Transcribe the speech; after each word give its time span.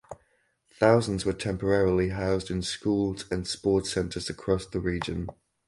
Thousands 0.71 1.25
were 1.25 1.33
temporarily 1.33 2.09
housed 2.09 2.49
in 2.49 2.63
schools 2.63 3.25
and 3.29 3.45
sport 3.47 3.85
centres 3.85 4.31
across 4.31 4.65
the 4.65 4.79
region. 4.79 5.29